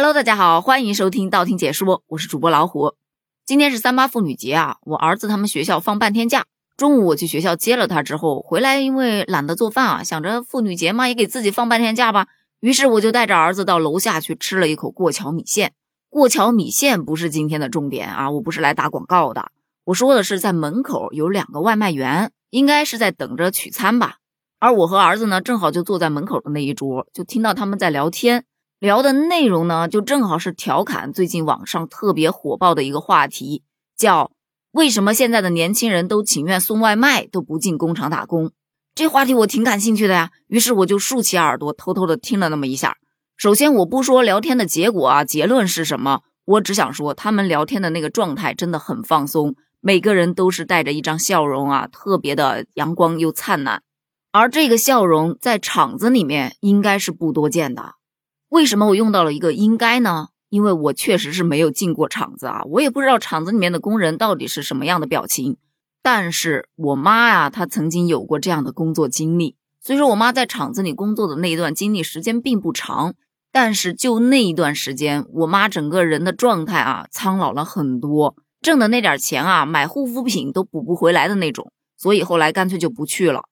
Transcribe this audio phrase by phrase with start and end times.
[0.00, 2.94] Hello，大家好，欢迎收听道听解说，我是主播老虎。
[3.44, 12.28] 今天是三八妇女节啊，我儿子他们学校放半天假，中午我去学校接了他之后回来，因为懒得做饭啊，想着妇女节嘛，也给自己放半天假吧，
[12.60, 15.72] 于是我就带着儿子到楼下去吃了一口过桥米线。
[16.08, 19.50] 过桥米线不是今天的重点啊，我不是来打广告的，
[19.86, 24.18] 我说的是在门口有两个外卖员，应该是在等着取餐吧，
[24.60, 28.44] 而我和儿子呢，正好就坐在门口的那一桌，就听到他们在聊天。
[28.80, 33.64] 聊的内容呢，就正好是调侃最近网上特别火爆的一个话题，
[33.96, 34.30] 叫
[34.70, 38.52] “为什么现在的年轻人都情愿送外卖，都不进工厂打工”。
[38.94, 42.98] 这话题我挺感兴趣的呀，于是我就竖起耳朵，偷偷的听了那么一下。
[43.36, 53.82] 首先，我不说聊天的结果啊，结论是什么，我只想说他们聊天的那个状态真的很放松，每个人都是带着一张笑容啊，特别的阳光又灿烂。
[54.30, 57.97] 而这个笑容在厂子里面应该是不多见的。
[58.48, 60.28] 为什么我用到了一个应该呢？
[60.48, 65.58] 因为我确实是没有进过厂子啊，我也不知道厂子里面的工人到底是什么样的表情。
[66.02, 69.56] 但是我妈呀，她曾经有过这样的工作经历。
[69.80, 73.14] 所以说我妈在厂子里工作的那一段经历时间并不长，
[73.52, 81.70] 但是就那一段时间，我妈整个人的状态啊，苍老了很多，挣的那点钱啊，买护肤品都补不回来的那种。
[81.98, 83.42] 所以后来干脆就不去了。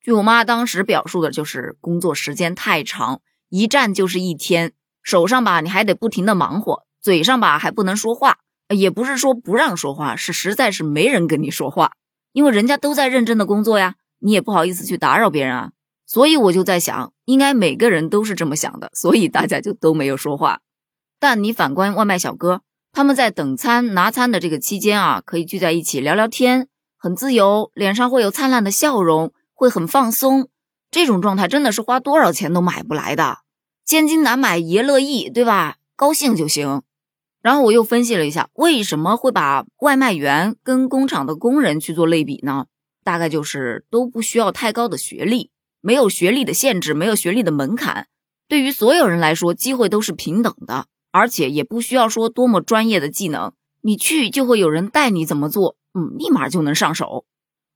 [0.00, 3.20] 据我妈当时表述的，就是工作时间太长。
[3.48, 8.38] 一站就是一天，手上吧你还得不停的忙活，嘴上吧还不能说话，
[8.74, 11.92] 也不是说不让说话，是实在是没人跟你说话，
[12.32, 15.70] 因为人家都在认真的工作呀，你也不好意思去打扰别人啊。
[16.06, 20.60] 所以我就在想，应该每个人都是这么想的，所以大家就都没有说话。
[21.20, 30.48] 但你反观外卖小哥，他们在等餐拿餐的这个期间啊，可以聚在一起聊聊天，很自由，脸上会有灿烂的笑容，会很放松。
[30.90, 33.38] 这种状态真的是花多少钱都买不来的，
[33.84, 35.76] 千金难买爷乐意，对吧？
[35.96, 36.82] 高兴就行。
[37.40, 42.66] 然后我又分析了一下，为什么会把外卖员跟工厂的工人去做类比呢？
[43.04, 45.50] 大概就是都不需要太高的学历，
[45.80, 48.08] 没有学历的限制，没有学历的门槛，
[48.48, 57.24] 对于所有人来说，机会都是平等的，而且也不需要说多么专业的技能，你去就会有人带你怎么做，嗯，立马就能上手。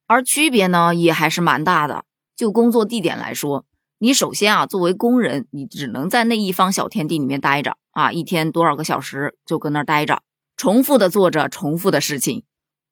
[0.07, 2.05] 而区别呢，也还是蛮大的。
[2.43, 3.67] 就工作地点来说，
[4.01, 10.23] 你首先啊，作为工人，你只能在那一方小天地里面待着啊，一天多少个小时就搁那儿待着，
[10.57, 12.43] 重复的做着重复的事情。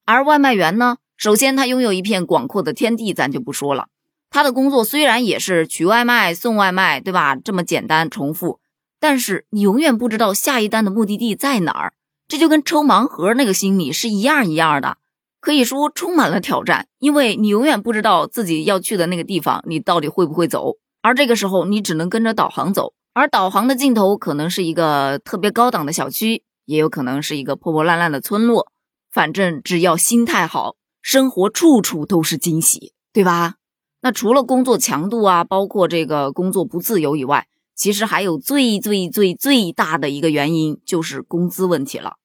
[0.05, 3.89] 而外卖员呢，首先他拥有一片广阔的天地，咱就不说了。
[4.31, 7.35] 他的工作虽然也是取外卖、送外卖，对吧？
[7.35, 8.61] 这么简单重复，
[9.01, 11.95] 但是你永远不知道下一单的目的地在哪儿，
[12.29, 14.99] 这就跟抽盲盒那个心理是一样一样的。
[15.41, 20.75] 可以说充满了挑战，因为你永远不知道自己要去的那个地方，你到底会不会走。
[21.03, 28.67] 而这个时候，你只能跟着导航走，而导航的尽头可能是一个特别高档的小区，也有可能是一个破破烂烂的村落。
[29.11, 33.55] 反正只要心态好，生活处处都是惊喜，对吧？
[34.03, 42.17] 那除了工作强度啊，包括这个工作不自由以外，其实还有最最最最大的一个原因，就是工资问题了。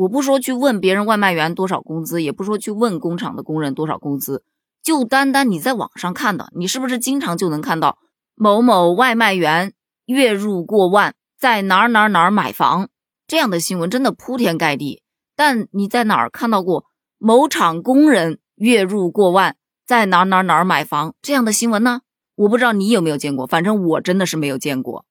[0.00, 4.42] 我不说去问别人外卖员多少工资，也不说去问工厂的工人多少工资，
[4.82, 7.98] 就单单你在网上看的，你是不是经常就能看到
[8.34, 9.74] 某某外卖员
[10.06, 12.88] 月入过万，在哪儿哪儿哪儿买房
[13.26, 15.02] 这样的新闻，真的铺天盖地。
[15.36, 16.86] 但你在哪儿看到过
[17.18, 19.56] 某厂工人月入过万，
[19.86, 22.00] 在哪儿哪儿哪儿买房这样的新闻呢？
[22.36, 25.04] 我不知道你有没有见过，反正我真的是没有见过。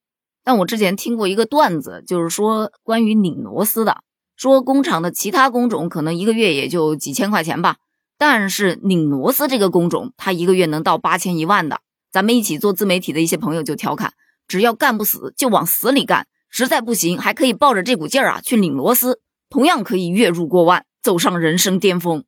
[0.44, 4.01] 但我之前听过一个段子，就是说关于拧螺丝的。
[4.39, 7.75] 说工厂的其他工种可能一个月也就几千块钱吧，
[8.17, 11.81] 但是拧螺丝这个工种，他一个月能到八千一万的。
[12.09, 14.13] 咱们一起做自媒体的一些朋友就调侃：
[14.47, 19.19] 只要干不死，就往死里干；实在不行，还可以抱着这股劲儿啊去拧螺丝，
[19.50, 22.23] 同样可以月入过万，走上人生巅峰。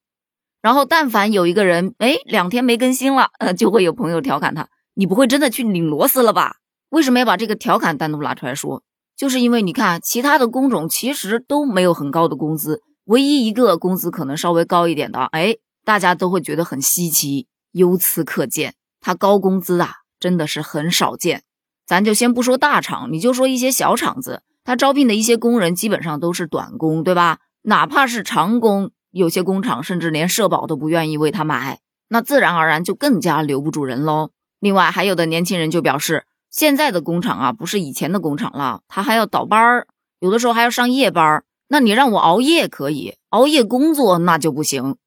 [0.62, 6.58] 然后，但凡有一个人哎两天没更新了，呃，就会有朋友调侃他：你不会真的去拧螺丝了吧？
[6.90, 8.84] 为什么要把这个调侃单独拿出来说？
[9.22, 17.46] 就是因为你看，其他的工种其实都没有很高的工资，唯一一个工资可能稍微高一点的，哎，大家都会觉得很稀奇。
[17.72, 21.44] 由此可见，他高工资啊，真的是很少见。
[21.86, 27.38] 咱就先不说大厂，你就说一些小厂子，他招聘的一些工人基本上都是短工，对吧？
[27.62, 31.80] 哪怕是长工，有些工厂甚至连社保都不愿意为他买，
[32.10, 34.32] 那自然而然就更加留不住人喽。
[34.60, 36.26] 另外，还有的年轻人就表示。
[36.52, 39.88] 现在的工厂啊，不是以前的工厂了，他还要倒班儿，
[40.20, 41.44] 有的时候还要上夜班。
[41.70, 44.98] 那你让我熬夜可以，熬夜工作那就不行。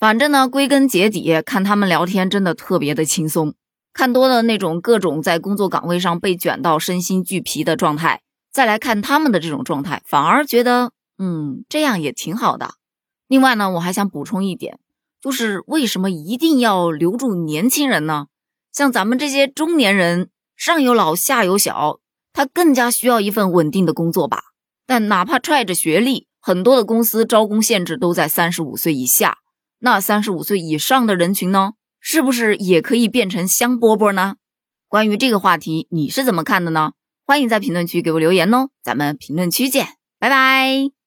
[0.00, 3.54] 反正呢，归根结底，看他们聊天真的特别的轻松。
[3.92, 8.22] 看多了那种各种在工作岗位上被卷到身心俱疲的状态，
[8.52, 12.74] 再来看他们的这种状态，反而觉得，嗯，这样也挺好的。
[13.28, 14.78] 另外呢，我还想补充一点，
[15.20, 18.26] 就是为什么一定要留住年轻人呢？
[18.72, 22.00] 像咱们这些中年人，上有老下有小，
[22.32, 24.42] 他更加需要一份稳定的工作吧。
[24.86, 29.38] 但哪怕揣着学历，很多的公司招工限制都在三十五岁以下。
[29.78, 31.74] 那三十五岁以上的人群呢？
[32.00, 34.34] 是不是也可以变成香饽饽呢？
[34.88, 36.92] 关于这个话题，你是怎么看的呢？
[37.24, 39.86] 欢迎在评论区给我留言哦，咱们评论区见，
[40.18, 40.97] 拜拜。